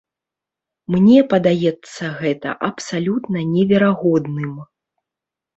[0.93, 4.53] Мне падаецца гэта абсалютна неверагодным.